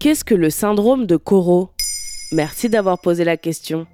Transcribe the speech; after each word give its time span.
Qu'est-ce 0.00 0.24
que 0.24 0.34
le 0.34 0.48
syndrome 0.48 1.04
de 1.04 1.18
Coro 1.18 1.72
Merci 2.32 2.70
d'avoir 2.70 3.02
posé 3.02 3.22
la 3.22 3.36
question. 3.36 3.86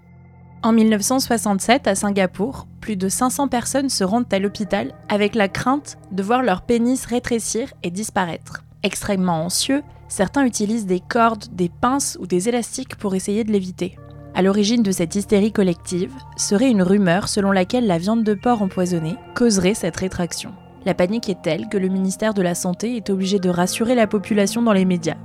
En 0.62 0.72
1967, 0.72 1.88
à 1.88 1.96
Singapour, 1.96 2.68
plus 2.80 2.94
de 2.94 3.08
500 3.08 3.48
personnes 3.48 3.88
se 3.88 4.04
rendent 4.04 4.32
à 4.32 4.38
l'hôpital 4.38 4.94
avec 5.08 5.34
la 5.34 5.48
crainte 5.48 5.98
de 6.12 6.22
voir 6.22 6.44
leur 6.44 6.62
pénis 6.62 7.04
rétrécir 7.06 7.72
et 7.82 7.90
disparaître. 7.90 8.62
Extrêmement 8.84 9.42
anxieux, 9.42 9.82
certains 10.06 10.46
utilisent 10.46 10.86
des 10.86 11.00
cordes, 11.00 11.46
des 11.50 11.68
pinces 11.68 12.16
ou 12.20 12.28
des 12.28 12.48
élastiques 12.48 12.94
pour 12.94 13.16
essayer 13.16 13.42
de 13.42 13.50
l'éviter. 13.50 13.96
À 14.36 14.42
l'origine 14.42 14.84
de 14.84 14.92
cette 14.92 15.16
hystérie 15.16 15.50
collective 15.50 16.14
serait 16.36 16.70
une 16.70 16.82
rumeur 16.82 17.26
selon 17.28 17.50
laquelle 17.50 17.88
la 17.88 17.98
viande 17.98 18.22
de 18.22 18.34
porc 18.34 18.62
empoisonnée 18.62 19.16
causerait 19.34 19.74
cette 19.74 19.96
rétraction. 19.96 20.52
La 20.84 20.94
panique 20.94 21.28
est 21.28 21.42
telle 21.42 21.68
que 21.68 21.78
le 21.78 21.88
ministère 21.88 22.32
de 22.32 22.42
la 22.42 22.54
Santé 22.54 22.94
est 22.94 23.10
obligé 23.10 23.40
de 23.40 23.50
rassurer 23.50 23.96
la 23.96 24.06
population 24.06 24.62
dans 24.62 24.72
les 24.72 24.84
médias. 24.84 25.16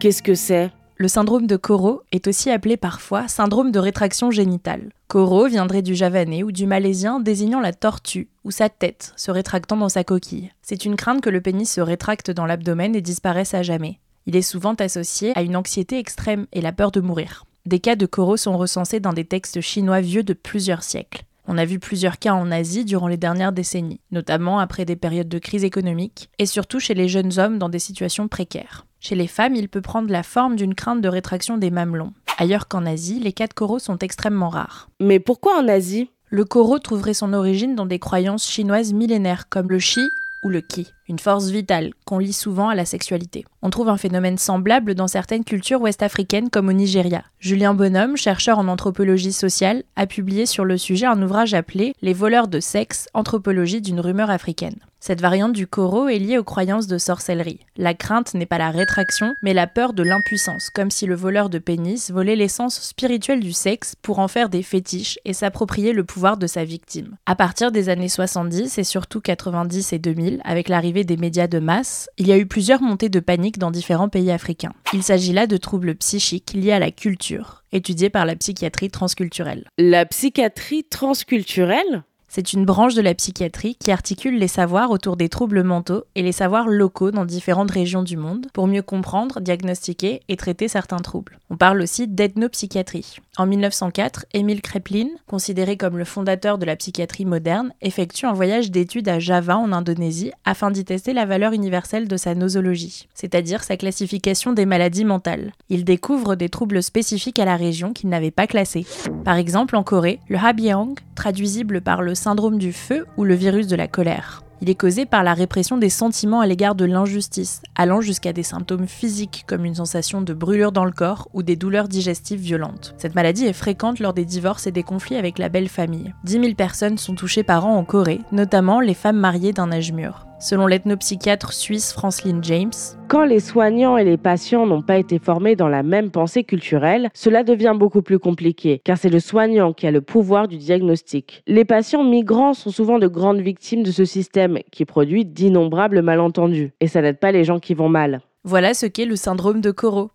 Qu'est-ce 0.00 0.22
que 0.22 0.36
c'est? 0.36 0.70
Le 0.96 1.08
syndrome 1.08 1.48
de 1.48 1.56
Coro 1.56 2.02
est 2.12 2.28
aussi 2.28 2.50
appelé 2.50 2.76
parfois 2.76 3.26
syndrome 3.26 3.72
de 3.72 3.80
rétraction 3.80 4.30
génitale. 4.30 4.90
Coro 5.08 5.48
viendrait 5.48 5.82
du 5.82 5.96
javanais 5.96 6.44
ou 6.44 6.52
du 6.52 6.68
malaisien 6.68 7.18
désignant 7.18 7.58
la 7.58 7.72
tortue 7.72 8.28
ou 8.44 8.52
sa 8.52 8.68
tête 8.68 9.12
se 9.16 9.32
rétractant 9.32 9.76
dans 9.76 9.88
sa 9.88 10.04
coquille. 10.04 10.52
C'est 10.62 10.84
une 10.84 10.94
crainte 10.94 11.20
que 11.20 11.30
le 11.30 11.40
pénis 11.40 11.68
se 11.68 11.80
rétracte 11.80 12.30
dans 12.30 12.46
l'abdomen 12.46 12.94
et 12.94 13.00
disparaisse 13.00 13.54
à 13.54 13.62
jamais. 13.64 13.98
Il 14.26 14.36
est 14.36 14.42
souvent 14.42 14.74
associé 14.74 15.32
à 15.36 15.42
une 15.42 15.56
anxiété 15.56 15.98
extrême 15.98 16.46
et 16.52 16.60
la 16.60 16.72
peur 16.72 16.92
de 16.92 17.00
mourir. 17.00 17.44
Des 17.66 17.80
cas 17.80 17.96
de 17.96 18.06
Coro 18.06 18.36
sont 18.36 18.56
recensés 18.56 19.00
dans 19.00 19.12
des 19.12 19.24
textes 19.24 19.60
chinois 19.60 20.00
vieux 20.00 20.22
de 20.22 20.32
plusieurs 20.32 20.84
siècles. 20.84 21.24
On 21.48 21.58
a 21.58 21.64
vu 21.64 21.80
plusieurs 21.80 22.20
cas 22.20 22.34
en 22.34 22.52
Asie 22.52 22.84
durant 22.84 23.08
les 23.08 23.16
dernières 23.16 23.52
décennies, 23.52 24.00
notamment 24.12 24.60
après 24.60 24.84
des 24.84 24.96
périodes 24.96 25.28
de 25.28 25.38
crise 25.40 25.64
économique, 25.64 26.30
et 26.38 26.46
surtout 26.46 26.78
chez 26.78 26.94
les 26.94 27.08
jeunes 27.08 27.40
hommes 27.40 27.58
dans 27.58 27.68
des 27.68 27.80
situations 27.80 28.28
précaires. 28.28 28.84
Chez 29.00 29.14
les 29.14 29.28
femmes, 29.28 29.54
il 29.54 29.68
peut 29.68 29.80
prendre 29.80 30.10
la 30.10 30.22
forme 30.22 30.56
d'une 30.56 30.74
crainte 30.74 31.00
de 31.00 31.08
rétraction 31.08 31.56
des 31.56 31.70
mamelons. 31.70 32.12
Ailleurs 32.36 32.68
qu'en 32.68 32.86
Asie, 32.86 33.20
les 33.20 33.32
cas 33.32 33.46
de 33.46 33.54
Coro 33.54 33.78
sont 33.78 33.98
extrêmement 33.98 34.48
rares. 34.48 34.88
Mais 35.00 35.18
pourquoi 35.20 35.58
en 35.58 35.68
Asie? 35.68 36.10
Le 36.30 36.44
Coro 36.44 36.78
trouverait 36.78 37.14
son 37.14 37.32
origine 37.32 37.74
dans 37.74 37.86
des 37.86 37.98
croyances 37.98 38.48
chinoises 38.48 38.92
millénaires 38.92 39.48
comme 39.48 39.70
le 39.70 39.78
Shi 39.78 40.10
ou 40.42 40.48
le 40.50 40.60
Qi, 40.60 40.92
une 41.08 41.18
force 41.18 41.48
vitale 41.48 41.92
qu'on 42.04 42.18
lie 42.18 42.32
souvent 42.32 42.68
à 42.68 42.74
la 42.74 42.84
sexualité. 42.84 43.44
On 43.62 43.70
trouve 43.70 43.88
un 43.88 43.96
phénomène 43.96 44.38
semblable 44.38 44.94
dans 44.94 45.08
certaines 45.08 45.44
cultures 45.44 45.80
ouest-africaines 45.80 46.50
comme 46.50 46.68
au 46.68 46.72
Nigeria. 46.72 47.24
Julien 47.40 47.74
Bonhomme, 47.74 48.16
chercheur 48.16 48.58
en 48.58 48.68
anthropologie 48.68 49.32
sociale, 49.32 49.82
a 49.96 50.06
publié 50.06 50.46
sur 50.46 50.64
le 50.64 50.78
sujet 50.78 51.06
un 51.06 51.20
ouvrage 51.22 51.54
appelé 51.54 51.94
Les 52.02 52.12
voleurs 52.12 52.48
de 52.48 52.60
sexe, 52.60 53.08
anthropologie 53.14 53.80
d'une 53.80 54.00
rumeur 54.00 54.30
africaine. 54.30 54.76
Cette 55.00 55.20
variante 55.20 55.52
du 55.52 55.68
coro 55.68 56.08
est 56.08 56.18
liée 56.18 56.38
aux 56.38 56.44
croyances 56.44 56.88
de 56.88 56.98
sorcellerie. 56.98 57.60
La 57.76 57.94
crainte 57.94 58.34
n'est 58.34 58.46
pas 58.46 58.58
la 58.58 58.72
rétraction, 58.72 59.32
mais 59.42 59.54
la 59.54 59.68
peur 59.68 59.92
de 59.92 60.02
l'impuissance, 60.02 60.70
comme 60.70 60.90
si 60.90 61.06
le 61.06 61.14
voleur 61.14 61.50
de 61.50 61.58
pénis 61.58 62.10
volait 62.10 62.34
l'essence 62.34 62.80
spirituelle 62.80 63.38
du 63.38 63.52
sexe 63.52 63.94
pour 64.02 64.18
en 64.18 64.26
faire 64.26 64.48
des 64.48 64.64
fétiches 64.64 65.20
et 65.24 65.34
s'approprier 65.34 65.92
le 65.92 66.02
pouvoir 66.02 66.36
de 66.36 66.48
sa 66.48 66.64
victime. 66.64 67.16
À 67.26 67.36
partir 67.36 67.70
des 67.70 67.90
années 67.90 68.08
70 68.08 68.76
et 68.76 68.84
surtout 68.84 69.20
90 69.20 69.92
et 69.92 70.00
2000, 70.00 70.40
avec 70.44 70.68
l'arrivée 70.68 70.97
des 71.04 71.16
médias 71.16 71.46
de 71.46 71.58
masse, 71.58 72.08
il 72.18 72.26
y 72.26 72.32
a 72.32 72.38
eu 72.38 72.46
plusieurs 72.46 72.82
montées 72.82 73.08
de 73.08 73.20
panique 73.20 73.58
dans 73.58 73.70
différents 73.70 74.08
pays 74.08 74.30
africains. 74.30 74.72
Il 74.92 75.02
s'agit 75.02 75.32
là 75.32 75.46
de 75.46 75.56
troubles 75.56 75.94
psychiques 75.94 76.52
liés 76.54 76.72
à 76.72 76.78
la 76.78 76.90
culture, 76.90 77.64
étudiés 77.72 78.10
par 78.10 78.26
la 78.26 78.36
psychiatrie 78.36 78.90
transculturelle. 78.90 79.64
La 79.78 80.06
psychiatrie 80.06 80.84
transculturelle? 80.84 82.04
C'est 82.30 82.52
une 82.52 82.66
branche 82.66 82.94
de 82.94 83.00
la 83.00 83.14
psychiatrie 83.14 83.74
qui 83.76 83.90
articule 83.90 84.38
les 84.38 84.48
savoirs 84.48 84.90
autour 84.90 85.16
des 85.16 85.30
troubles 85.30 85.62
mentaux 85.62 86.04
et 86.14 86.22
les 86.22 86.32
savoirs 86.32 86.68
locaux 86.68 87.10
dans 87.10 87.24
différentes 87.24 87.70
régions 87.70 88.02
du 88.02 88.18
monde 88.18 88.46
pour 88.52 88.66
mieux 88.66 88.82
comprendre, 88.82 89.40
diagnostiquer 89.40 90.20
et 90.28 90.36
traiter 90.36 90.68
certains 90.68 90.98
troubles. 90.98 91.38
On 91.48 91.56
parle 91.56 91.80
aussi 91.80 92.06
d'ethnopsychiatrie. 92.06 93.16
En 93.40 93.46
1904, 93.46 94.26
Émile 94.34 94.60
Kreplin, 94.60 95.06
considéré 95.28 95.76
comme 95.76 95.96
le 95.96 96.04
fondateur 96.04 96.58
de 96.58 96.64
la 96.64 96.74
psychiatrie 96.74 97.24
moderne, 97.24 97.72
effectue 97.80 98.26
un 98.26 98.32
voyage 98.32 98.72
d'études 98.72 99.08
à 99.08 99.20
Java 99.20 99.56
en 99.56 99.70
Indonésie 99.70 100.32
afin 100.44 100.72
d'y 100.72 100.84
tester 100.84 101.12
la 101.12 101.24
valeur 101.24 101.52
universelle 101.52 102.08
de 102.08 102.16
sa 102.16 102.34
nosologie, 102.34 103.06
c'est-à-dire 103.14 103.62
sa 103.62 103.76
classification 103.76 104.52
des 104.52 104.66
maladies 104.66 105.04
mentales. 105.04 105.52
Il 105.68 105.84
découvre 105.84 106.34
des 106.34 106.48
troubles 106.48 106.82
spécifiques 106.82 107.38
à 107.38 107.44
la 107.44 107.56
région 107.56 107.92
qu'il 107.92 108.08
n'avait 108.08 108.32
pas 108.32 108.48
classés. 108.48 108.86
Par 109.24 109.36
exemple, 109.36 109.76
en 109.76 109.84
Corée, 109.84 110.18
le 110.28 110.38
Habyang, 110.38 110.98
traduisible 111.14 111.80
par 111.80 112.02
le 112.02 112.16
syndrome 112.16 112.58
du 112.58 112.72
feu 112.72 113.06
ou 113.16 113.22
le 113.22 113.34
virus 113.34 113.68
de 113.68 113.76
la 113.76 113.86
colère. 113.86 114.42
Il 114.60 114.70
est 114.70 114.74
causé 114.74 115.06
par 115.06 115.22
la 115.22 115.34
répression 115.34 115.76
des 115.76 115.88
sentiments 115.88 116.40
à 116.40 116.46
l'égard 116.46 116.74
de 116.74 116.84
l'injustice, 116.84 117.62
allant 117.76 118.00
jusqu'à 118.00 118.32
des 118.32 118.42
symptômes 118.42 118.88
physiques 118.88 119.44
comme 119.46 119.64
une 119.64 119.76
sensation 119.76 120.20
de 120.20 120.34
brûlure 120.34 120.72
dans 120.72 120.84
le 120.84 120.92
corps 120.92 121.28
ou 121.32 121.42
des 121.42 121.56
douleurs 121.56 121.88
digestives 121.88 122.40
violentes. 122.40 122.94
Cette 122.98 123.14
maladie 123.14 123.46
est 123.46 123.52
fréquente 123.52 124.00
lors 124.00 124.14
des 124.14 124.24
divorces 124.24 124.66
et 124.66 124.72
des 124.72 124.82
conflits 124.82 125.16
avec 125.16 125.38
la 125.38 125.48
belle 125.48 125.68
famille. 125.68 126.12
10 126.24 126.32
000 126.32 126.54
personnes 126.54 126.98
sont 126.98 127.14
touchées 127.14 127.44
par 127.44 127.66
an 127.66 127.76
en 127.76 127.84
Corée, 127.84 128.20
notamment 128.32 128.80
les 128.80 128.94
femmes 128.94 129.18
mariées 129.18 129.52
d'un 129.52 129.70
âge 129.70 129.92
mûr. 129.92 130.27
Selon 130.40 130.68
l'ethnopsychiatre 130.68 131.52
suisse 131.52 131.92
Franceline 131.92 132.44
James, 132.44 132.70
quand 133.08 133.24
les 133.24 133.40
soignants 133.40 133.96
et 133.96 134.04
les 134.04 134.16
patients 134.16 134.66
n'ont 134.66 134.82
pas 134.82 134.98
été 134.98 135.18
formés 135.18 135.56
dans 135.56 135.66
la 135.66 135.82
même 135.82 136.12
pensée 136.12 136.44
culturelle, 136.44 137.10
cela 137.12 137.42
devient 137.42 137.74
beaucoup 137.76 138.02
plus 138.02 138.20
compliqué, 138.20 138.80
car 138.84 138.96
c'est 138.98 139.08
le 139.08 139.18
soignant 139.18 139.72
qui 139.72 139.88
a 139.88 139.90
le 139.90 140.00
pouvoir 140.00 140.46
du 140.46 140.56
diagnostic. 140.56 141.42
Les 141.48 141.64
patients 141.64 142.04
migrants 142.04 142.54
sont 142.54 142.70
souvent 142.70 143.00
de 143.00 143.08
grandes 143.08 143.40
victimes 143.40 143.82
de 143.82 143.90
ce 143.90 144.04
système 144.04 144.60
qui 144.70 144.84
produit 144.84 145.24
d'innombrables 145.24 146.02
malentendus, 146.02 146.70
et 146.78 146.86
ça 146.86 147.02
n'aide 147.02 147.18
pas 147.18 147.32
les 147.32 147.42
gens 147.42 147.58
qui 147.58 147.74
vont 147.74 147.88
mal. 147.88 148.20
Voilà 148.44 148.74
ce 148.74 148.86
qu'est 148.86 149.06
le 149.06 149.16
syndrome 149.16 149.60
de 149.60 149.72
Coro. 149.72 150.10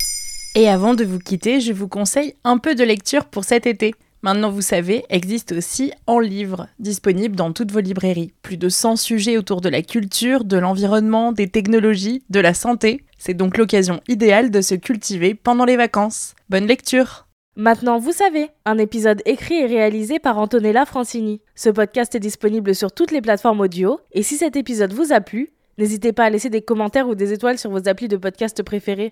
Et 0.55 0.69
avant 0.69 0.93
de 0.93 1.03
vous 1.03 1.19
quitter, 1.19 1.59
je 1.59 1.73
vous 1.73 1.89
conseille 1.89 2.35
un 2.45 2.59
peu 2.59 2.75
de 2.75 2.83
lecture 2.85 3.25
pour 3.25 3.43
cet 3.43 3.65
été. 3.65 3.93
Maintenant, 4.23 4.51
vous 4.51 4.61
savez, 4.61 5.03
existe 5.09 5.51
aussi 5.51 5.91
en 6.07 6.17
livre, 6.17 6.69
disponible 6.79 7.35
dans 7.35 7.51
toutes 7.51 7.73
vos 7.73 7.81
librairies. 7.81 8.31
Plus 8.41 8.55
de 8.55 8.69
100 8.69 8.95
sujets 8.95 9.35
autour 9.35 9.59
de 9.59 9.67
la 9.67 9.81
culture, 9.81 10.45
de 10.45 10.55
l'environnement, 10.55 11.33
des 11.33 11.49
technologies, 11.49 12.23
de 12.29 12.39
la 12.39 12.53
santé. 12.53 13.03
C'est 13.17 13.33
donc 13.33 13.57
l'occasion 13.57 13.99
idéale 14.07 14.49
de 14.49 14.61
se 14.61 14.75
cultiver 14.75 15.35
pendant 15.35 15.65
les 15.65 15.75
vacances. 15.75 16.35
Bonne 16.49 16.67
lecture 16.67 17.27
Maintenant, 17.57 17.99
vous 17.99 18.13
savez, 18.13 18.49
un 18.63 18.77
épisode 18.77 19.21
écrit 19.25 19.55
et 19.55 19.65
réalisé 19.65 20.19
par 20.19 20.37
Antonella 20.37 20.85
Francini. 20.85 21.41
Ce 21.53 21.69
podcast 21.69 22.15
est 22.15 22.21
disponible 22.21 22.73
sur 22.73 22.93
toutes 22.93 23.11
les 23.11 23.21
plateformes 23.21 23.59
audio, 23.59 23.99
et 24.13 24.23
si 24.23 24.37
cet 24.37 24.55
épisode 24.55 24.93
vous 24.93 25.11
a 25.11 25.19
plu, 25.19 25.49
n'hésitez 25.77 26.13
pas 26.13 26.23
à 26.23 26.29
laisser 26.29 26.49
des 26.49 26.61
commentaires 26.61 27.09
ou 27.09 27.15
des 27.15 27.33
étoiles 27.33 27.59
sur 27.59 27.71
vos 27.71 27.89
applis 27.89 28.07
de 28.07 28.17
podcast 28.17 28.63
préférés. 28.63 29.11